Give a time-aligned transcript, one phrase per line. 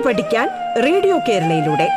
[0.00, 0.48] കേട്ടു പഠിക്കാൻ
[0.82, 1.88] റേഡിയോ കേരളയിലൂടെ.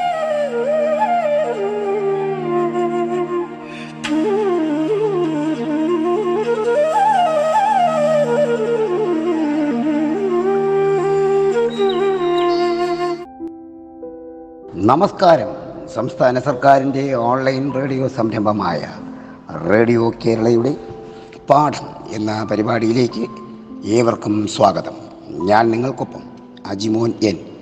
[14.85, 15.47] നമസ്കാരം.
[15.94, 18.81] സംസ്ഥാന സർക്കാരിന്റെ ഓൺലൈൻ റേഡിയോ സംരംഭമായ
[19.70, 20.76] റേഡിയോ കേരളയുടെ
[21.49, 23.27] പാഠം എന്ന പരിപാടിയിലേക്ക്
[23.85, 24.94] ഏവർക്കും സ്വാഗതം.
[25.48, 26.22] ഞാൻ നിങ്ങൾക്കൊപ്പം
[26.68, 27.52] Ajimon N.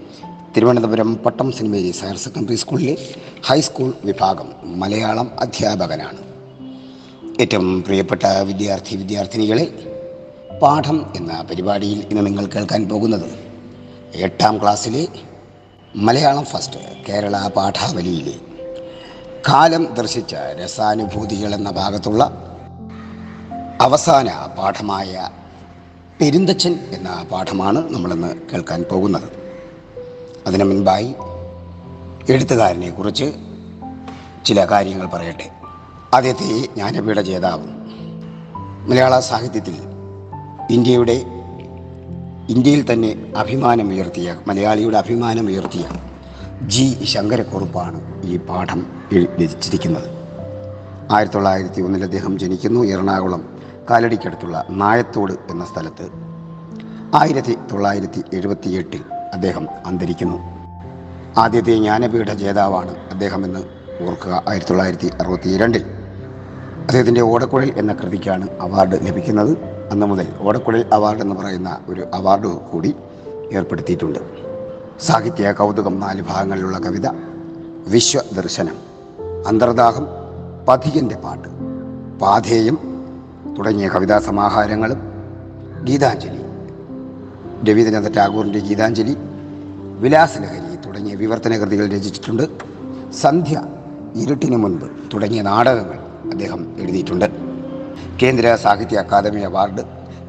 [0.55, 2.97] Thiruvananthapuram Pattom saint Mary's higher secondary സ്കൂളിലെ
[3.43, 6.19] ഹൈസ്കൂൾ വിഭാഗം മലയാളം അധ്യാപകനാണ്.
[7.41, 9.65] ഏറ്റവും പ്രിയപ്പെട്ട വിദ്യാർത്ഥി വിദ്യാർത്ഥിനികളെ
[10.61, 13.29] പാഠം എന്ന പരിപാടിയിൽ ഇന്ന് നിങ്ങൾ കേൾക്കാൻ പോകുന്നത്
[14.15, 15.07] എട്ടാം ക്ലാസ്സിലെ
[15.95, 18.35] മലയാളം ഫസ്റ്റ് കേരള പാഠാവലിയിലെ
[19.49, 22.23] കാലം ദർശിച്ച രസാനുഭൂതികൾ എന്ന ഭാഗത്തുള്ള
[23.81, 25.29] അവസാന പാഠമായ
[26.21, 29.40] പെരുന്തച്ഛൻ എന്ന പാഠമാണ് നമ്മളിന്ന് കേൾക്കാൻ പോകുന്നത്.
[30.47, 31.15] അതിനു മുൻപായി
[32.29, 33.33] എഴുത്തുകാരനെ കുറിച്ച്
[34.45, 35.51] ചില കാര്യങ്ങൾ പറയട്ടെ.
[36.13, 37.67] ആദ്യത്തെ ജ്ഞാനപീഠ ജേതാവ്.
[38.89, 39.75] മലയാള സാഹിത്യത്തിൽ
[40.71, 41.25] ഇന്ത്യയുടെ
[42.49, 45.89] ഇന്ത്യയിൽ തന്നെ അഭിമാനം അഭിമാനമുയർത്തിയ മലയാളിയുടെ അഭിമാനം അഭിമാനമുയർത്തിയ
[46.61, 47.03] ജി.
[47.03, 49.03] ശങ്കരക്കുറുപ്പാണ് ഈ പാഠം
[49.39, 50.09] രചിച്ചിരിക്കുന്നത്.
[51.11, 52.83] ആയിരത്തി തൊള്ളായിരത്തി ഒന്നിൽ അദ്ദേഹം ജനിക്കുന്നു.
[52.83, 56.09] എറണാകുളം കാലടിക്കടുത്തുള്ള നായത്തോട് എന്ന സ്ഥലത്ത്.
[57.15, 59.03] ആയിരത്തി തൊള്ളായിരത്തി എഴുപത്തിയെട്ടിൽ
[59.33, 60.37] അദ്ദേഹം അന്തരിക്കുന്നു.
[61.39, 63.59] ആദ്യത്തെ ജ്ഞാനപീഠ ജേതാവാണ് അദ്ദേഹം എന്ന്
[64.07, 65.83] ഓർക്കുക ആയിരത്തി തൊള്ളായിരത്തി അറുപത്തി രണ്ടിൽ
[66.81, 69.57] അദ്ദേഹത്തിന്റെ ഓടക്കുഴൽ എന്ന കൃതിക്കാണ് അവാർഡ് ലഭിക്കുന്നത്.
[69.91, 72.95] അന്ന് മുതൽ ഓടക്കുഴൽ അവാർഡ് എന്ന് പറയുന്ന ഒരു അവാർഡ് കൂടി
[73.53, 74.19] ഏർപ്പെടുത്തിയിട്ടുണ്ട്.
[74.99, 77.07] സാഹിത്യ കൗതുകം നാല് ഭാഗങ്ങളിലുള്ള കവിത
[77.87, 78.75] വിശ്വദർശനം
[79.47, 80.07] അന്തർദാഹം
[80.67, 81.47] പഥികന്റെ പാട്ട്
[82.19, 82.77] പാധേയം
[83.57, 84.97] തുടങ്ങിയ കവിതാ സമാഹാരങ്ങളും
[85.83, 86.41] ഗീതാഞ്ജലി
[87.69, 89.17] രവീന്ദ്രനാഥ ടാഗോറിന്റെ ഗീതാഞ്ജലി
[90.01, 92.43] വിലാസലഹരി തുടങ്ങിയ വിവർത്തന കൃതികൾ രചിച്ചിട്ടുണ്ട്.
[93.11, 93.63] സന്ധ്യ
[94.15, 95.99] ഇരുട്ടിനു മുൻപ് തുടങ്ങിയ നാടകങ്ങൾ
[96.31, 97.25] അദ്ദേഹം എഴുതിയിട്ടുണ്ട്.
[98.23, 99.81] കേന്ദ്ര സാഹിത്യ Akademi award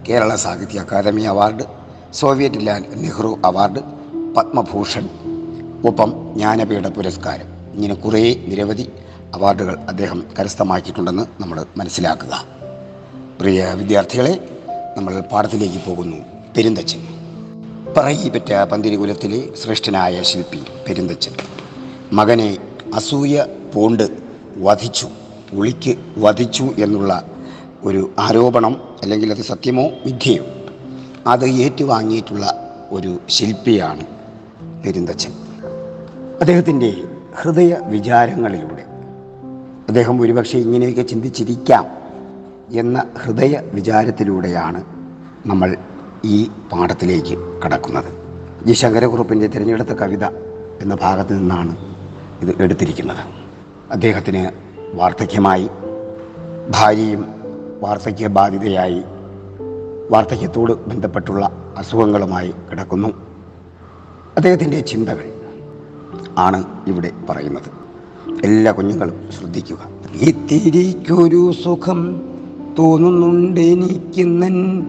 [0.09, 1.63] Kerala Sahitya Akademi award
[2.13, 3.81] Soviet land Nehru award
[4.37, 5.09] Padma Bhushan
[5.87, 7.47] ഒപ്പം ജ്ഞാനപീഠ പുരസ്കാരം.
[7.75, 8.93] ഇങ്ങനെ കുറേ നിരവധി
[9.35, 12.45] അവാർഡുകൾ അദ്ദേഹം കരസ്ഥമാക്കിയിട്ടുണ്ടെന്ന് നമ്മൾ മനസ്സിലാക്കുക.
[13.41, 14.61] പ്രിയ വിദ്യാർത്ഥികളെ
[14.97, 16.17] നമ്മൾ പാഠത്തിലേക്ക് പോകുന്നു.
[16.57, 17.12] പെരുന്തച്ചൻ.
[17.97, 21.33] പറയിപ്പറ്റ പന്തിരികുലത്തിലെ ശ്രേഷ്ഠനായ ശില്പി പെരുന്തച്ചൻ.
[22.13, 22.57] മകനെ
[22.95, 24.11] അസൂയ പൂണ്ട്
[24.57, 25.09] വധിച്ചു
[25.53, 27.27] ഉളിക്ക് വധിച്ചു എന്നുള്ള
[27.83, 30.45] ഒരു ആരോപണം അല്ലെങ്കിൽ അത് സത്യമോ മിഥ്യയോ?
[31.27, 32.47] അത് ഏറ്റുവാങ്ങിയിട്ടുള്ള
[32.91, 34.07] ഒരു ശില്പിയാണ്
[34.85, 35.33] പെരുന്തച്ചൻ.
[36.41, 36.95] അദ്ദേഹത്തിന്റെ
[37.41, 38.83] ഹൃദയ വിചാരങ്ങളിലൂടെ
[39.89, 41.87] അദ്ദേഹം ഒരുപക്ഷെ ഇങ്ങനെയൊക്കെ ചിന്തിച്ചിരിക്കാം
[42.79, 44.85] എന്ന ഹൃദയ വിചാരത്തിലൂടെയാണ്
[45.47, 45.77] നമ്മൾ
[46.25, 48.23] ഈ പാഠത്തിലേക്ക് കടക്കുന്നത്.
[48.67, 50.25] ജി ശങ്കരക്കുറുപ്പിന്റെ തിരഞ്ഞെടുത്ത കവിത
[50.83, 51.77] എന്ന ഭാഗത്ത് നിന്നാണ്
[52.43, 53.19] ഇത് എടുത്തിരിക്കുന്നത്.
[53.91, 54.51] അദ്ദേഹത്തിന്
[54.95, 55.69] വാർദ്ധക്യമായി
[56.71, 57.25] ഭാര്യയും
[57.81, 59.03] വാർദ്ധക്യ ബാധിതയായി
[60.11, 63.09] വാർദ്ധക്യത്തോട് ബന്ധപ്പെട്ടുള്ള അസുഖങ്ങളുമായി കിടക്കുന്നു.
[64.37, 65.33] അദ്ദേഹത്തിന്റെ ചിന്തകൾ
[66.39, 67.83] ആണ് ഇവിടെ പറയുന്നത്.
[68.45, 69.79] എല്ലാ കുഞ്ഞുങ്ങളും ശ്രദ്ധിക്കുക.
[70.15, 72.23] ഇത്തിരിക്കൊരു സുഖം
[72.79, 74.87] തോന്നുന്നുണ്ട് എനിക്കിന്നൻ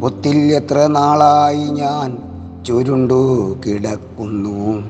[0.00, 2.18] പൊത്തിൽ എത്ര നാളായി ഞാൻ
[2.66, 4.82] ചുരുണ്ടു കിടക്കുന്നു.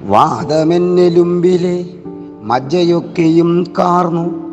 [0.00, 1.86] വാദമെന്നെലുമ്പിലെ
[2.42, 4.44] മജ്ജയൊക്കെയും കാർന്നു.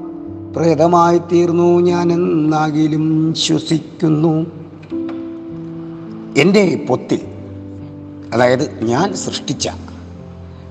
[0.54, 4.46] പ്രേതമായി തീർന്നു ഞാൻ എന്നാകിലും ശ്വസിക്കുന്നു.
[6.38, 7.20] എന്റെ പൊത്തിൽ
[8.34, 9.70] അതായത് ഞാൻ സൃഷ്ടിച്ച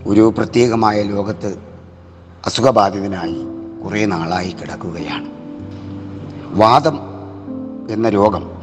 [0.07, 1.59] ഒരു പ്രത്യേകമായ ലോകത്ത്
[2.47, 3.47] അസുഖബാധിതനായി
[3.85, 5.27] കുറേ നാളായി കിടക്കുകയാണ്.
[6.51, 6.99] വാദം
[7.91, 8.60] എന്ന രോഗം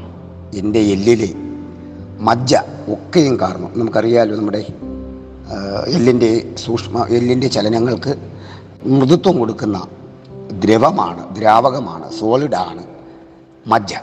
[0.53, 1.29] എന്റെ എല്ലിലെ
[2.19, 2.55] മജ്ജ
[2.87, 4.65] ഒക്കെയും കാരണം നമുക്കറിയാലോ നമ്മുടെ
[5.87, 8.15] എല്ലിന്റെ സൂക്ഷ്മ എല്ലിന്റെ ചലനങ്ങൾക്ക്
[8.83, 9.87] മൃദുത്വം കൊടുക്കുന്ന
[10.51, 12.85] ദ്രവമാണ് ദ്രാവകമാണ് സോളിഡാണ്
[13.67, 13.93] മജ്ജ.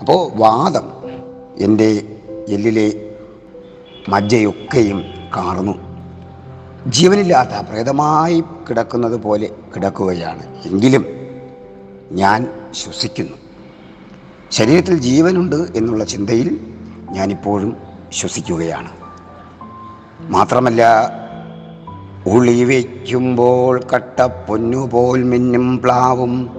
[0.00, 0.92] അപ്പോൾ വാദം
[1.56, 2.18] എന്റെ
[2.48, 3.16] എല്ലിലെ
[4.08, 5.04] മജ്ജയൊക്കെയും
[5.36, 5.74] കാർന്നു
[6.90, 10.66] ജീവനില്ലാത്ത പ്രേതമായി കിടക്കുന്നത് പോലെ കിടക്കുകയാണ്.
[10.66, 11.06] എങ്കിലും
[12.12, 13.47] ഞാൻ ശ്വസിക്കുന്നു.
[14.50, 16.60] ശരീരത്തിൽ ജീവനുണ്ട് എന്നുള്ള ചിന്തയിൽ
[17.10, 17.76] ഞാനിപ്പോഴും
[18.12, 18.88] ശ്വസിക്കുകയാണ്.
[20.20, 20.82] മാത്രമല്ല
[22.26, 26.50] ഉളി വയ്ക്കുമ്പോൾ കട്ട പൊന്നുപോൽ മിന്നും പ്ലാവും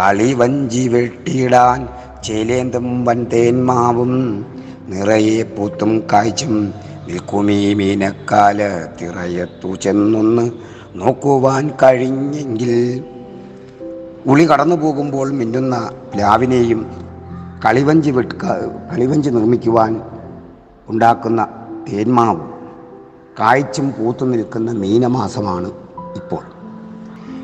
[0.00, 1.88] കളിവഞ്ചി വെട്ടിയിടാൻ
[2.24, 4.12] ചേലേന്തും വൻ തേന്മാവും
[4.88, 6.74] നിറയെ പൂത്തും കായ്ച്ചും
[7.08, 10.50] നിൽക്കുമീ മീനക്കാല തിറയത്തു ചെന്നൊന്ന്
[10.94, 13.04] നോക്കുവാൻ കഴിഞ്ഞെങ്കിൽ
[14.26, 16.99] ഉളി കടന്നു പോകുമ്പോൾ മിന്നുന്ന പ്ലാവിനെയും
[17.64, 18.46] കളിവഞ്ചി വെട്ടുക
[18.92, 20.00] കളിവഞ്ചി നിർമ്മിക്കുവാൻ
[20.88, 21.48] ഉണ്ടാക്കുന്ന
[21.92, 22.50] തേന്മാവും
[23.40, 25.72] കായ്ച്ചും പൂത്തു നിൽക്കുന്ന മീനമാസമാണ്
[26.16, 26.42] ഇപ്പോൾ.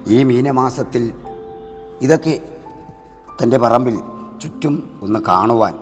[0.06, 1.12] ഈ മീനമാസത്തിൽ
[2.02, 2.42] ഇതൊക്കെ
[3.42, 3.96] തന്റെ പറമ്പിൽ
[4.42, 5.78] ചുറ്റും ഒന്ന് കാണുവാൻ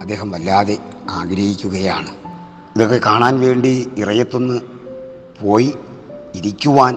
[0.00, 0.78] അദ്ദേഹം വല്ലാതെ
[1.10, 2.08] ആഗ്രഹിക്കുകയാണ്.
[2.76, 4.60] ഇതൊക്കെ കാണാൻ വേണ്ടി ഇറയത്തൊന്ന്
[5.42, 5.74] പോയി
[6.34, 6.96] ഇരിക്കുവാൻ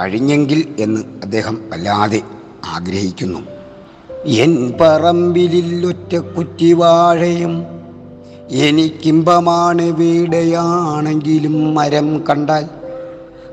[0.00, 2.22] കഴിഞ്ഞെങ്കിൽ എന്ന് അദ്ദേഹം വല്ലാതെ
[2.66, 3.53] ആഗ്രഹിക്കുന്നു.
[4.26, 7.66] എൻ പറമ്പിലിൽ ഒറ്റ കുറ്റിവാഴയും
[8.50, 12.64] എനിക്കിമ്പമാണ് വീടയാണെങ്കിലും മരം കണ്ടാൽ.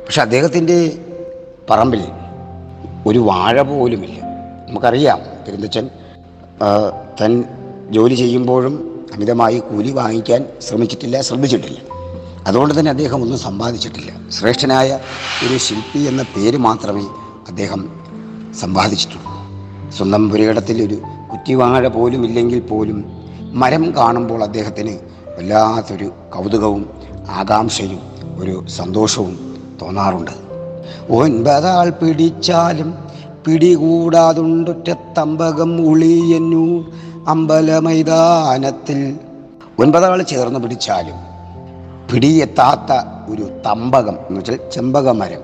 [0.05, 0.99] പക്ഷെ അദ്ദേഹത്തിന്റെ
[1.69, 2.03] പറമ്പിൽ
[3.07, 4.19] ഒരു വാഴ പോലുമില്ല.
[4.67, 5.89] നമുക്കറിയാം പെരുന്തച്ചൻ
[7.21, 7.43] തൻ
[7.91, 8.75] ജോലി ചെയ്യുമ്പോഴും
[9.13, 11.79] അമിതമായി കൂലി വാങ്ങിക്കാൻ ശ്രമിച്ചിട്ടില്ല ശ്രമിച്ചിട്ടില്ല
[12.47, 14.11] അതുകൊണ്ട് തന്നെ അദ്ദേഹം ഒന്നും സമ്പാദിച്ചിട്ടില്ല.
[14.29, 14.99] ശ്രേഷ്ഠനായ
[15.47, 17.05] ഒരു ശില്പി എന്ന പേര് മാത്രമേ
[17.47, 17.81] അദ്ദേഹം
[18.61, 19.30] സമ്പാദിച്ചിട്ടുള്ളൂ.
[19.97, 20.79] സ്വന്തം പുരയിടത്തിൽ
[21.31, 22.97] കുറ്റിവാഴ പോലും ഇല്ലെങ്കിൽ പോലും
[23.61, 24.95] മരം കാണുമ്പോൾ അദ്ദേഹത്തിന്
[25.37, 26.83] വല്ലാത്തൊരു കൗതുകവും
[27.29, 28.01] ആകാംക്ഷയും
[28.37, 29.35] ഒരു സന്തോഷവും
[29.81, 30.31] തോന്നാറുണ്ട്.
[31.09, 32.89] ഒൻപതാൾ പിടിച്ചാലും
[33.45, 36.63] പിടികൂടാതുണ്ടൊറ്റത്തമ്പകം തമ്പകം ഉളിയന്നു
[37.27, 38.99] അമ്പലമൈതാനത്തിൽ.
[39.79, 41.17] ഒൻപതാൾ ചേർന്ന് പിടിച്ചാലും
[42.11, 42.91] പിടിയെത്താത്ത
[43.31, 45.41] ഒരു തമ്പകം എന്ന് വെച്ചാൽ ചെമ്പകമരം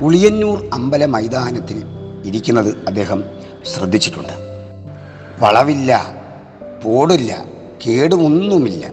[0.00, 1.78] പുളിയന്നൂർ അമ്പല മൈതാനത്തിൽ
[2.24, 3.20] ഇരിക്കുന്നത് അദ്ദേഹം
[3.64, 4.32] ശ്രദ്ധിച്ചിട്ടുണ്ട്.
[5.40, 6.14] വളവില്ല
[6.84, 7.44] പോടില്ല
[7.86, 8.86] കേടുമൊന്നുമില്ല.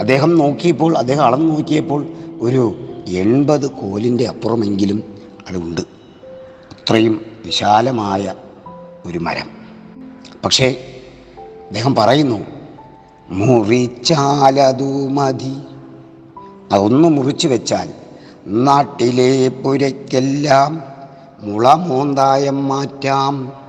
[0.00, 2.06] അദ്ദേഹം നോക്കിയപ്പോൾ അദ്ദേഹം അളന്നു നോക്കിയപ്പോൾ
[2.40, 5.04] ഒരു എൺപത് കോലിന്റെ അപ്പുറമെങ്കിലും
[5.48, 5.80] അതുണ്ട്.
[6.70, 8.34] അത്രയും വിശാലമായ
[9.06, 9.50] ഒരു മരം.
[10.44, 10.94] പക്ഷേ
[11.66, 12.46] അദ്ദേഹം പറയുന്നു
[13.30, 15.56] മുറിച്ചാലതു മതി.
[16.72, 17.90] അതൊന്ന് മുറിച്ചു വെച്ചാൽ
[18.46, 20.82] നാട്ടിലെ പുരയ്ക്കെല്ലാം
[21.40, 23.67] മുളമോന്തായം മാറ്റാം.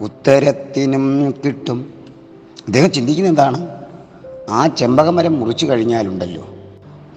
[0.00, 1.94] ഉത്തരത്തിനും കിട്ടും.
[2.66, 3.68] അദ്ദേഹം ചിന്തിക്കുന്ന എന്താണ്?
[4.50, 6.48] ആ ചെമ്പകമരം മുറിച്ചു കഴിഞ്ഞാലുണ്ടല്ലോ.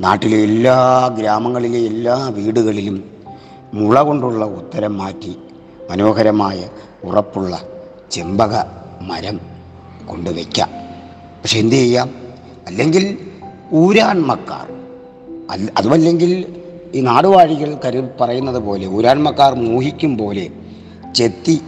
[0.01, 3.03] നാട്ടിലെ എല്ലാ ഗ്രാമങ്ങളിലെ എല്ലാ വീടുകളിലും
[3.73, 5.35] മുള കൊണ്ടുള്ള ഉത്തരം മാറ്റി
[5.89, 6.69] മനോഹരമായ
[7.03, 7.61] ഉറപ്പുള്ള
[8.11, 8.55] ചെമ്പക
[9.01, 9.39] മരം
[10.05, 10.69] കൊണ്ടുവയ്ക്കാം.
[11.41, 12.09] പക്ഷെ എന്തു ചെയ്യാം?
[12.67, 13.17] അല്ലെങ്കിൽ
[13.73, 14.73] ഊരാൺമക്കാർ
[15.49, 16.55] അല്ല അതുമല്ലെങ്കിൽ
[16.93, 20.49] ഈ നാടുവാഴികൾ കരു പറയുന്നത് പോലെ ഊരാൺമക്കാർ മോഹിക്കും പോലെ
[21.15, 21.61] ചെത്തി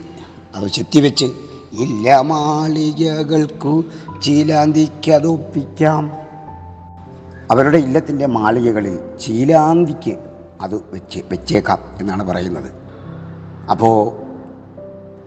[0.55, 1.25] അത് ചെത്തിവെച്ച്
[1.73, 3.83] ഇല്ല മാളികകൾക്കു
[4.21, 6.11] ചീലാന്തിക്കതൊപ്പിക്കാം.
[7.51, 10.17] അവരുടെ ഇല്ലത്തിന്റെ മാളികകളിൽ ചീലാന്തിക്ക്
[10.61, 12.71] അത് വെച്ച് വെച്ചേക്കാം എന്നാണ് പറയുന്നത്.
[13.71, 14.23] അപ്പോൾ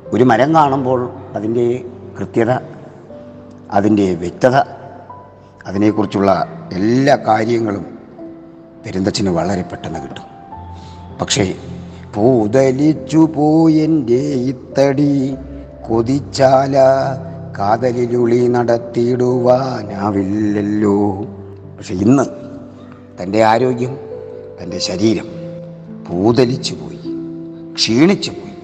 [0.09, 1.85] ഒരു മരം കാണുമ്പോൾ അതിന്റെ
[2.19, 2.51] കൃത്യത
[3.71, 4.57] അതിന്റെ വ്യക്തത
[5.67, 7.99] അതിനെക്കുറിച്ചുള്ള എല്ലാ കാര്യങ്ങളും
[8.87, 10.23] പെരുന്തച്ഛന് വളരെ പെട്ടെന്ന് കിട്ടും.
[11.21, 11.55] പക്ഷേ
[12.17, 15.37] പൂതലിച്ചു പോയെന്റെ ഇത്തടി
[15.89, 16.77] കൊതിച്ചാല
[17.59, 21.27] കാതലിലുളി നടത്തിയിടുവാനാവില്ലല്ലോ.
[21.77, 22.25] പക്ഷെ ഇന്ന്
[23.23, 23.99] തന്റെ ആരോഗ്യം
[24.63, 25.25] തന്റെ ശരീരം
[26.11, 26.99] പൂതലിച്ചു പോയി
[27.75, 28.55] ക്ഷീണിച്ചു പോയി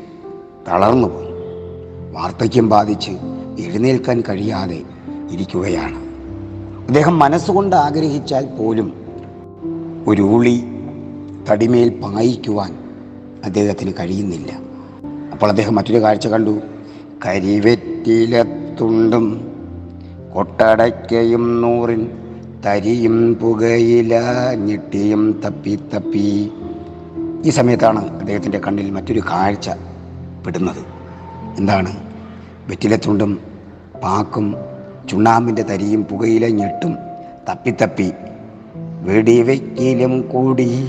[0.68, 1.32] തളർന്നു പോയി
[2.12, 3.10] വാർദ്ധക്യം ബാധിച്ച്
[3.58, 4.82] എഴുന്നേൽക്കാൻ കഴിയാതെ
[5.30, 5.96] ഇരിക്കുകയാണ്.
[6.86, 8.92] അദ്ദേഹം മനസ്സുകൊണ്ട് ആഗ്രഹിച്ചാൽ പോലും
[10.06, 10.64] ഒരു ഉളി
[11.50, 12.81] തടിമേൽ പായിക്കുവാൻ
[13.44, 14.52] അദ്ദേഹത്തിന് കഴിയുന്നില്ല.
[15.32, 16.60] അപ്പോൾ അദ്ദേഹം മറ്റൊരു കാഴ്ച കണ്ടു.
[17.26, 19.48] കരിവെറ്റിലത്തുണ്ടും
[20.34, 22.10] കൊട്ടടയ്ക്കയും നൂറിൻ
[22.66, 24.20] തരിയും പുകയില
[24.54, 26.50] ഞെട്ടിയും തപ്പി തപ്പി.
[27.44, 29.70] ഈ സമയത്താണ് അദ്ദേഹത്തിന്റെ കണ്ണിൽ മറ്റൊരു കാഴ്ച
[30.46, 30.84] പെടുന്നത്.
[31.58, 31.92] എന്താണ്?
[32.68, 33.40] വെറ്റിലത്തുണ്ടും
[34.02, 34.56] പാക്കും
[35.10, 36.96] ചുണ്ണാമ്പിന്റെ തരിയും പുകയില ഞെട്ടും
[37.48, 38.12] തപ്പിത്തപ്പി
[39.02, 40.88] വെടിവെക്കിലും കൂടി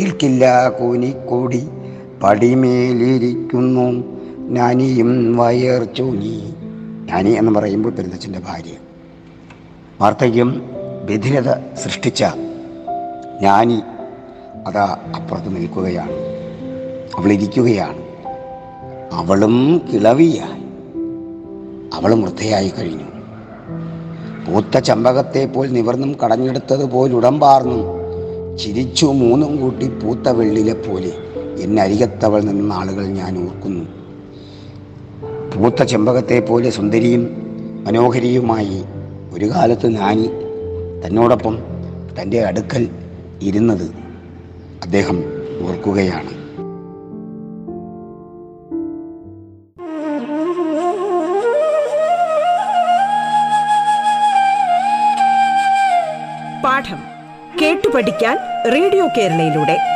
[0.00, 1.68] കിൽക്കില്ല കൂനിക്കൂടി
[2.22, 4.04] പടിമേലിരിക്കുന്നു.
[4.38, 6.54] നാനിയും വയർ ചൂങ്ങി
[7.10, 8.70] നാനി എന്ന് പറയുമ്പോൾ പെരുന്തച്ഛന്റെ ഭാര്യ.
[10.00, 10.62] വാർദ്ധക്യം
[11.10, 12.24] ബധിരത സൃഷ്ടിച്ച
[13.38, 13.80] ജ്ഞാനി
[14.66, 16.12] അതാ അപ്പുറത്ത് നിൽക്കുകയാണ്.
[17.16, 17.98] അവളിരിക്കുകയാണ്
[19.12, 20.66] അവളും കിളവിയായി.
[21.94, 23.04] അവൾ വൃദ്ധയായി കഴിഞ്ഞു.
[24.46, 27.96] പൂത്ത ചമ്പകത്തെ പോൽ നിവർന്നും കടഞ്ഞെടുത്തതുപോലുടമ്പാർന്നും
[28.58, 31.12] ചിരിച്ചു മൂന്നും കൂട്ടി പൂത്ത വെള്ളിലെ പോലെ
[31.58, 33.84] എന്നരികത്തവൾ നിന്ന നാളുകൾ ഞാൻ ഓർക്കുന്നു.
[35.56, 37.28] പൂത്ത ചെമ്പകത്തെ പോലെ സുന്ദരിയും
[37.84, 38.84] മനോഹരിയുമായി
[39.32, 40.30] ഒരു കാലത്ത് നാനി
[41.06, 41.58] തന്നോടൊപ്പം
[42.20, 42.88] തന്റെ അടുക്കൽ
[43.42, 43.90] ഇരുന്നത്
[44.82, 45.24] അദ്ദേഹം
[45.62, 46.46] ഓർക്കുകയാണ്.
[56.64, 56.98] പാഠം
[57.62, 58.38] കേട്ടു പഠിക്കാൻ
[58.72, 59.95] റേഡിയോ കേരളയിലൂടെ.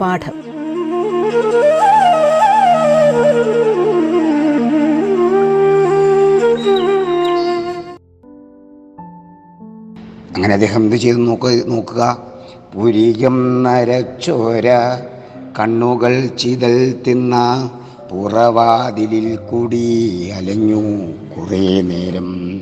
[0.00, 0.54] പാഠം.
[10.34, 11.18] അങ്ങനെ അദ്ദേഹം എന്ത് ചെയ്തു?
[11.18, 12.18] നോക്ക നോക്കുക.
[12.74, 14.68] പുരികം നരച്ചോര
[15.58, 17.70] കണ്ണുകൾ ചിതൽ തിന്ന
[18.10, 20.82] പുറവാതിലിൽ കൂടി അലഞ്ഞു
[21.36, 22.60] കുറേ നേരം.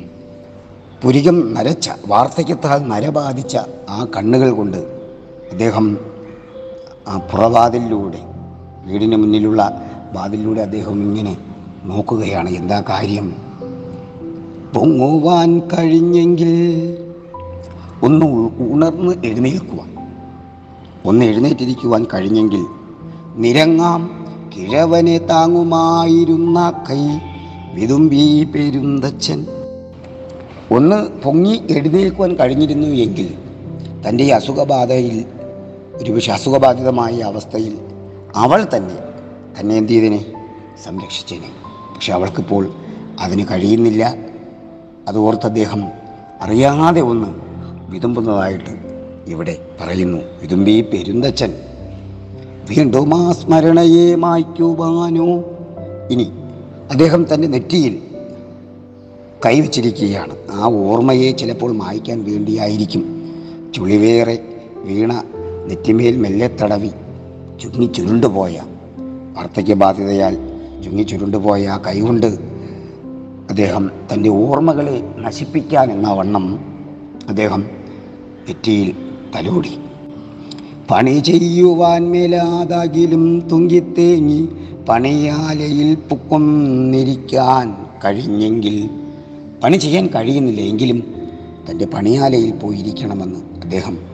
[1.03, 3.57] പുരികം നരച്ച വാർദ്ധക്യത്താൽ നരബാധിച്ച
[3.89, 4.77] ആ കണ്ണുകൾ കൊണ്ട്
[5.51, 6.12] അദ്ദേഹം
[7.07, 8.21] ആ പുറവാതിലൂടെ
[8.85, 9.81] വീടിന് മുന്നിലുള്ള
[10.13, 11.37] വാതിലിലൂടെ അദ്ദേഹം ഇങ്ങനെ
[11.85, 13.33] നോക്കുകയാണ് എന്താ കാര്യം?
[14.73, 16.53] പൊങ്ങുവാൻ കഴിഞ്ഞെങ്കിൽ
[18.03, 18.25] ഒന്ന്
[18.59, 19.89] ഉണർന്ന് എഴുന്നേൽക്കുവാൻ
[21.05, 22.65] ഒന്ന് എഴുന്നേറ്റിരിക്കുവാൻ കഴിഞ്ഞെങ്കിൽ
[23.35, 24.09] നിരങ്ങാം
[24.55, 27.19] കിഴവനെ താങ്ങുമായിരുന്ന കൈ
[27.73, 29.45] വിതുമ്പി പെരുന്തച്ഛൻ.
[30.71, 33.33] ഒന്ന് പൊങ്ങി എഴുന്നേൽക്കുവാൻ കഴിഞ്ഞിരുന്നു എങ്കിൽ
[34.07, 34.29] തന്റെ ഈ
[36.01, 37.77] ഒരുപക്ഷെ അസുഖബാധിതമായ അവസ്ഥയിൽ
[38.35, 38.97] അവൾ തന്നെ
[39.59, 40.25] തന്നെ എന്ത് ചെയ്തിനെ?
[40.83, 41.49] സംരക്ഷിച്ചേനെ.
[41.93, 42.73] പക്ഷെ അവൾക്കിപ്പോൾ
[43.19, 44.15] അതിന് കഴിയുന്നില്ല.
[45.07, 45.87] അത് ഓർത്ത് അദ്ദേഹം
[46.41, 47.27] അറിയാതെ ഒന്ന്
[47.91, 48.69] വിതുമ്പുന്നതായിട്ട്
[49.27, 50.17] ഇവിടെ പറയുന്നു.
[50.41, 51.53] വിതുമ്പി പെരുന്തച്ഛൻ
[52.69, 55.43] വീണ്ടും ആ സ്മരണയെ മായ്ക്കുവാനോ?
[56.11, 56.31] ഇനി
[56.91, 58.01] അദ്ദേഹം തന്റെ നെറ്റിയിൽ
[59.45, 63.33] കൈവച്ചിരിക്കുകയാണ് ആ ഓർമ്മയെ ചിലപ്പോൾ മായ്ക്കാൻ വേണ്ടിയായിരിക്കും.
[63.75, 64.39] ചുളിവേറെ
[64.75, 65.23] വീണ
[65.67, 66.91] നെറ്റിമേൽ മെല്ലെ തടവി
[67.61, 68.55] ചുങ്ങി ചുരുണ്ടുപോയ
[69.33, 70.35] വാർദ്ധക്യബാധിതയാൽ
[70.83, 72.27] ചുങ്ങി ചുരുണ്ടുപോയ ആ കൈകൊണ്ട്
[73.49, 76.59] അദ്ദേഹം തന്റെ ഓർമ്മകളെ നശിപ്പിക്കാൻ എന്ന വണ്ണം
[77.27, 77.61] അദ്ദേഹം
[78.47, 78.95] നെറ്റിയിൽ
[79.35, 79.79] തലോടി.
[80.91, 84.49] പണി ചെയ്യുവാൻ മേലാതാകിലും തുങ്കിത്തേങ്ങി
[84.89, 88.89] പണിയാലയിൽ പുക്കൊന്നിരിക്കാൻ കഴിഞ്ഞെങ്കിൽ
[89.63, 90.99] പണി ചെയ്യാൻ കഴിയുന്നില്ല എങ്കിലും
[91.69, 94.12] തന്റെ പണിയാലയിൽ പോയിരിക്കണമെന്ന് അദ്ദേഹം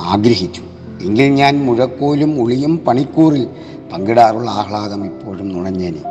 [0.00, 0.62] ആഗ്രഹിച്ചു.
[1.02, 3.46] എങ്കിൽ ഞാൻ മുഴക്കോലും ഉളിയും പണിക്കൂറിൽ
[3.92, 6.02] പങ്കിടാറുള്ള ആഹ്ലാദം ഇപ്പോഴും നുണഞ്ഞേനെ.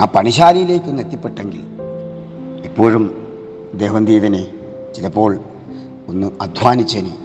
[0.00, 1.60] ആ പണിശാലയിലേക്കൊന്ന് എത്തിപ്പെട്ടെങ്കിൽ
[2.64, 3.26] ഇപ്പോഴും
[3.74, 4.46] ദേവന്തീതനെ
[4.96, 5.40] ചിലപ്പോൾ
[6.08, 7.16] ഒന്ന് അധ്വാനിച്ചേനെ.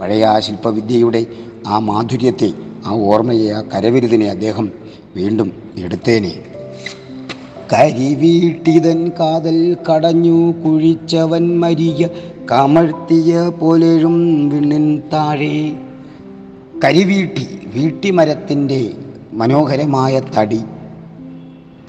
[0.00, 1.26] പഴയ ആ ശില്പവിദ്യയുടെ
[1.66, 2.52] ആ മാധുര്യത്തെ
[2.86, 4.72] ആ ഓർമ്മയെ ആ കരവിരുതിനെ അദ്ദേഹം
[5.16, 6.32] വീണ്ടും എടുത്തേനെ.
[7.72, 12.08] കരിവീട്ടിതൻ കാതൽ കടഞ്ഞു കുഴിച്ചവൻ മരിയ
[12.50, 15.76] കമഴ്ത്തിയ പോലെഴും വിണ്ണിൻ താഴെ.
[16.84, 18.90] കരിവീട്ടി വീട്ടിമരത്തിന്റെ
[19.32, 20.60] മനോഹരമായ തടി.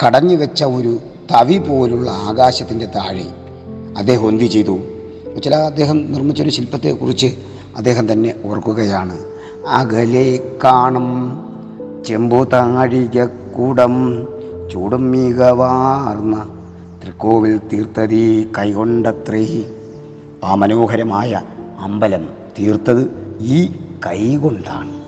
[0.05, 0.99] കടഞ്ഞു വെച്ച ഒരു
[1.31, 3.25] തവി പോലുള്ള ആകാശത്തിന്റെ താഴെ.
[3.97, 4.79] അദ്ദേഹം എന്ത് ചെയ്തു?
[5.43, 7.35] ചില അദ്ദേഹം നിർമ്മിച്ചൊരു ശില്പത്തെക്കുറിച്ച്
[7.77, 9.19] അദ്ദേഹം തന്നെ ഓർക്കുകയാണ്.
[9.67, 11.39] അകലെ കാണും
[12.07, 14.27] ചെമ്പു താഴിക കൂടം
[14.71, 16.47] ചൂടും മികവാർന്ന
[17.03, 19.63] തൃക്കോവിൽ തീർത്തതീ കൈകൊണ്ടത്രേ.
[20.43, 21.41] ആ മനോഹരമായ
[21.79, 23.65] അമ്പലം തീർത്തത് ഈ
[24.05, 25.05] കൈകൊണ്ടാണ്.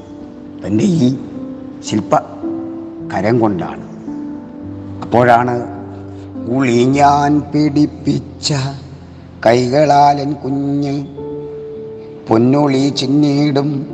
[0.65, 1.15] തന്റെ ഈ
[1.89, 2.15] ശില്പ
[3.13, 3.87] കരം കൊണ്ടാണ്.
[5.01, 5.63] അപ്പോഴാണ്
[6.47, 8.53] ഉളിഞ്ഞാൻ പിടിപ്പിച്ച
[9.45, 11.07] കൈകളാലൻ കുഞ്ഞ്
[12.27, 13.87] പൊന്നുളി ചിന്നീടും.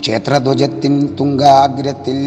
[0.00, 2.18] ക്ഷേത്രധ്വജത്തിൻ തുങ്കാഗ്രത്തിൽ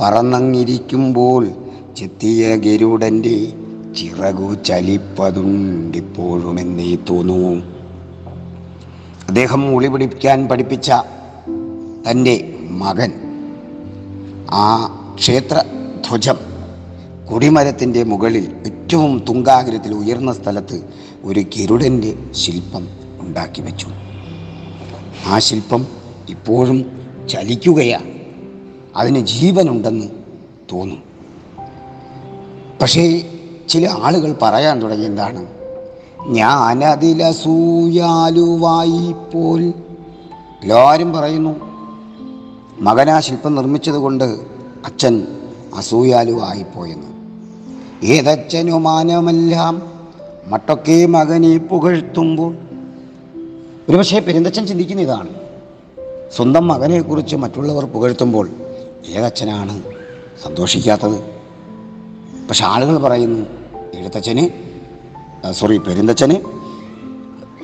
[0.00, 1.48] പറന്നങ്ങിരിക്കുമ്പോൾ
[1.96, 3.52] ചെത്തിയ ഗരുഡന്റെ
[3.96, 7.62] ചിറകു ചലിപ്പതുണ്ടിപ്പോഴുമെന്നേ തോന്നുന്നു
[9.28, 10.92] അദ്ദേഹം ഉളി പിടിപ്പിക്കാൻ പഠിപ്പിച്ച
[12.10, 13.12] തന്റെ മകൻ
[14.50, 15.62] ആ ക്ഷേത്ര
[16.08, 16.36] ധ്വജം
[17.24, 20.82] കൊടിമരത്തിന്റെ മുകളിൽ ഏറ്റവും തുങ്കാഗ്രത്തിൽ ഉയർന്ന സ്ഥലത്ത്
[21.22, 22.88] ഒരു ഗരുഡന്റെ ശില്പം
[23.20, 23.86] ഉണ്ടാക്കി വെച്ചു.
[25.26, 25.86] ആ ശില്പം
[26.28, 28.10] ഇപ്പോഴും ചലിക്കുകയാണ്
[28.96, 30.08] അതിന് ജീവനുണ്ടെന്ന്
[30.72, 31.02] തോന്നും.
[32.82, 33.31] പക്ഷേ
[33.68, 35.46] ചില ആളുകൾ പറയാൻ തുടങ്ങി എന്താണ്?
[36.26, 39.72] ഞാനതിലസൂയാലുവായി പോൽ
[40.62, 41.60] എല്ലാവരും പറയുന്നു.
[42.80, 44.40] മകനാ ശില്പം നിർമ്മിച്ചത് കൊണ്ട്
[44.84, 45.26] അച്ഛൻ
[45.76, 47.06] അസൂയാലുവായിപ്പോയെന്ന്.
[48.06, 49.82] ഏതച്ഛനുമാനമെല്ലാം
[50.46, 52.56] മട്ടൊക്കെ മകനെ പുകഴ്ത്തുമ്പോൾ.
[53.88, 55.28] ഒരുപക്ഷെ പെരുന്തച്ഛൻ ചിന്തിക്കുന്ന ഇതാണ്.
[56.36, 58.50] സ്വന്തം മകനെക്കുറിച്ച് മറ്റുള്ളവർ പുകഴ്ത്തുമ്പോൾ
[59.08, 59.82] ഏതച്ഛനാണ്
[60.44, 61.41] സന്തോഷിക്കാത്തത്?
[62.52, 63.42] പക്ഷെ ആളുകൾ പറയുന്നു
[63.94, 64.42] എഴുത്തച്ഛന്
[65.52, 66.34] സോറി പെരുന്തച്ഛന്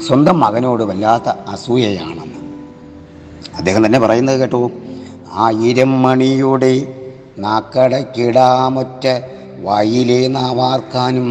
[0.00, 2.40] സ്വന്തം മകനോട് വല്ലാത്ത അസൂയയാണെന്ന്.
[3.56, 4.70] അദ്ദേഹം തന്നെ പറയുന്നത് കേട്ടു
[5.32, 6.72] ആയിരം മണിയുടെ
[7.38, 9.06] നാക്കടക്കിടാമൊറ്റ
[9.62, 11.28] വായിലെ നാവാർക്കാനും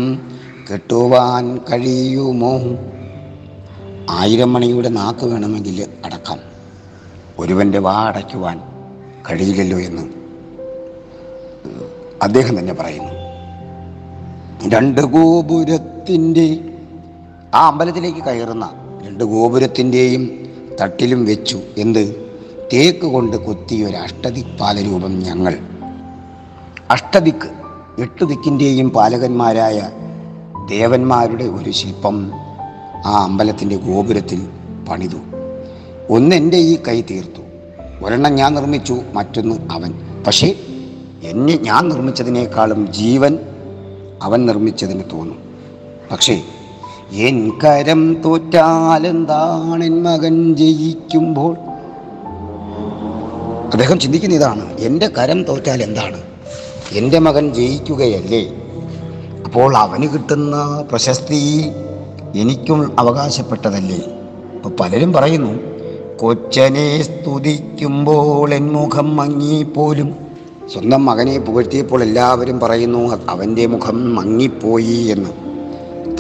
[0.71, 2.53] കെട്ടുവാൻ കഴിയുമോ?
[4.09, 6.39] ആയിരം മണിയുടെ നാക്ക് വേണമെങ്കിൽ അടക്കാം
[7.39, 8.59] ഒരുവന്റെ വാ അടയ്ക്കുവാൻ
[9.29, 10.05] കഴിയില്ലല്ലോ എന്ന്.
[12.21, 13.16] അദ്ദേഹം തന്നെ പറയുന്നു.
[14.65, 16.59] രണ്ട് ഗോപുരത്തിന്റെ
[17.55, 18.69] ആ അമ്പലത്തിലേക്ക് കയറുന്ന
[19.03, 20.49] രണ്ട് ഗോപുരത്തിന്റെയും
[20.81, 21.59] തട്ടിലും വെച്ചു.
[21.77, 22.15] എന്ത്?
[22.73, 25.57] തേക്ക് കൊണ്ട് കൊത്തിയ ഒരു അഷ്ടദിക്പാലരൂപം ഞങ്ങൾ.
[26.89, 27.51] അഷ്ടദിക്ക്
[28.01, 29.89] എട്ട് ദിക്കിന്റെയും പാലകന്മാരായ
[30.69, 32.31] ദേവന്മാരുടെ ഒരു ശില്പം
[33.05, 34.47] ആ അമ്പലത്തിന്റെ ഗോപുരത്തിൽ
[34.89, 35.17] പണിതു.
[36.09, 37.41] ഒന്ന് എന്റെ ഈ കൈ തീർത്തു.
[38.05, 39.93] ഒരെണ്ണം ഞാൻ നിർമ്മിച്ചു മറ്റൊന്ന് അവൻ.
[40.27, 40.55] പക്ഷേ
[41.23, 43.39] എന്നെ ഞാൻ നിർമ്മിച്ചതിനേക്കാളും ജീവൻ
[44.23, 45.39] അവൻ നിർമ്മിച്ചതിന് തോന്നും.
[46.11, 46.41] പക്ഷേ
[47.11, 51.55] എൻ കരം തോറ്റാലെന്താണെൻ മകൻ ജയിക്കുമ്പോൾ?
[53.73, 56.21] അദ്ദേഹം ചിന്തിക്കുന്ന ഇതാണ് എന്റെ കരം തോറ്റാൽ എന്താണ്?
[56.91, 58.49] എന്റെ മകൻ ജയിക്കുകയല്ലേ?
[59.45, 61.71] അപ്പോൾ അവന് കിട്ടുന്ന പ്രശസ്തി
[62.35, 63.99] എനിക്കും അവകാശപ്പെട്ടതല്ലേ?
[64.55, 65.77] അപ്പോൾ പലരും പറയുന്നു
[66.17, 70.26] കൊച്ചനെ സ്തുതിക്കുമ്പോൾ എൻ മുഖം മങ്ങിപ്പോലും
[70.73, 75.29] സ്വന്തം മകനെ പുകഴ്ത്തിയപ്പോൾ എല്ലാവരും പറയുന്നു അവന്റെ മുഖം മങ്ങിപ്പോയി എന്ന്.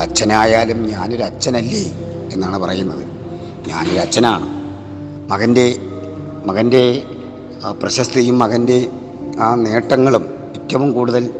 [0.01, 1.83] അച്ഛനായാലും ഞാനൊരു അച്ഛനല്ലേ
[2.33, 3.03] എന്നാണ് പറയുന്നത്.
[3.67, 4.47] ഞാനൊരു അച്ഛനാണ്.
[5.31, 5.75] മകന്റെ
[6.45, 7.03] മകന്റെ
[7.81, 8.89] പ്രശസ്തിയും മകന്റെ
[9.39, 10.25] ആ നേട്ടങ്ങളും
[10.55, 11.33] ഏറ്റവും കൂടുതൽ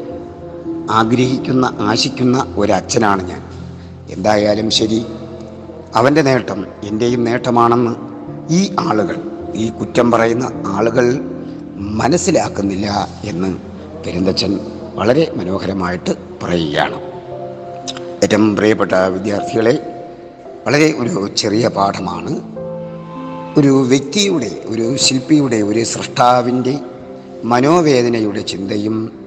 [0.90, 3.42] ആഗ്രഹിക്കുന്ന ആശിക്കുന്ന ഒരച്ഛനാണ് ഞാൻ.
[4.10, 5.06] എന്തായാലും ശരി
[5.94, 7.94] അവന്റെ നേട്ടം എന്റെയും നേട്ടമാണെന്ന്
[8.50, 9.16] ഈ ആളുകൾ
[9.54, 11.06] ഈ കുറ്റം പറയുന്ന ആളുകൾ
[11.78, 13.58] മനസ്സിലാക്കുന്നില്ല എന്ന്
[14.06, 14.60] പെരുന്തച്ഛൻ
[14.94, 16.10] വളരെ മനോഹരമായിട്ട്
[16.42, 17.00] പറയുകയാണ്.
[18.22, 20.04] ഏറ്റവും പ്രിയപ്പെട്ട വിദ്യാർത്ഥികളെ
[20.66, 22.58] വളരെ ഒരു ചെറിയ പാഠമാണ്.
[23.58, 26.78] ഒരു വ്യക്തിയുടെ ഒരു ശില്പിയുടെ ഒരു സൃഷ്ടാവിന്റെ
[27.44, 29.26] മനോവേദനയുടെ ചിന്തയും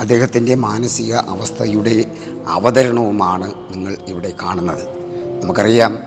[0.00, 2.04] അദ്ദേഹത്തിന്റെ മാനസിക അവസ്ഥയുടെ
[2.46, 4.88] അവതരണവുമാണ് നിങ്ങൾ ഇവിടെ കാണുന്നത്.
[5.42, 5.98] നമുക്കറിയാം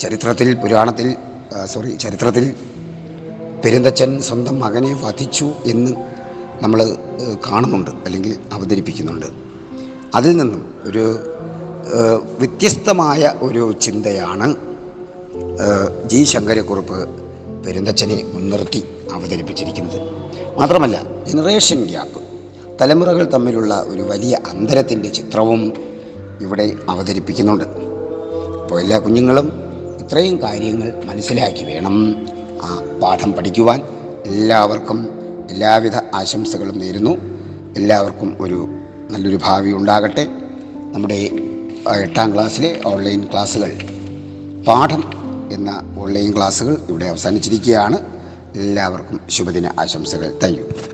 [0.00, 1.16] ചരിത്രത്തിൽ പുരാണത്തിൽ
[1.64, 2.54] സോറി ചരിത്രത്തിൽ
[3.64, 5.90] പെരുന്തച്ഛൻ സ്വന്തം മകനെ വധിച്ചു എന്ന്
[6.62, 6.96] നമ്മൾ
[7.46, 9.26] കാണുന്നുണ്ട് അല്ലെങ്കിൽ അവതരിപ്പിക്കുന്നുണ്ട്.
[10.14, 11.04] അതിൽ നിന്നും ഒരു
[12.40, 14.48] വ്യത്യസ്തമായ ഒരു ചിന്തയാണ്
[16.10, 16.24] ജി.
[16.24, 16.98] ശങ്കരക്കുറുപ്പ്
[17.64, 18.80] പെരുന്തച്ഛനെ മുൻനിർത്തി
[19.12, 19.98] അവതരിപ്പിച്ചിരിക്കുന്നത്.
[20.58, 20.96] മാത്രമല്ല
[21.28, 22.20] ജനറേഷൻ ഗ്യാപ്പ്
[22.80, 25.72] തലമുറകൾ തമ്മിലുള്ള ഒരു വലിയ അന്തരത്തിന്റെ ചിത്രവും
[26.40, 27.64] ഇവിടെ അവതരിപ്പിക്കുന്നുണ്ട്.
[28.62, 29.46] അപ്പോൾ എല്ലാ കുഞ്ഞുങ്ങളും
[30.02, 31.96] ഇത്രയും കാര്യങ്ങൾ മനസ്സിലാക്കി വേണം.
[32.62, 33.82] ആ പാഠം പഠിക്കുവാൻ
[34.26, 35.08] എല്ലാവർക്കും
[35.50, 37.10] എല്ലാവിധ ആശംസകളും നേരുന്നു.
[37.76, 38.68] എല്ലാവർക്കും ഒരു
[39.10, 40.24] നല്ലൊരു ഭാവി ഉണ്ടാകട്ടെ.
[40.92, 41.30] നമ്മുടെ
[41.96, 43.78] എട്ടാം ക്ലാസ്സിലെ ഓൺലൈൻ ക്ലാസ്സുകൾ
[44.66, 45.04] പാഠം
[45.52, 47.98] എന്ന ഓൺലൈൻ ക്ലാസ്സുകൾ ഇവിടെ അവസാനിച്ചിരിക്കുകയാണ്.
[48.56, 50.38] എല്ലാവർക്കും ശുഭദിന ആശംസകൾ.
[50.42, 50.93] താങ്ക്